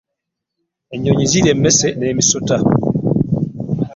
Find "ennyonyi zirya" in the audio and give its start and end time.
0.93-1.51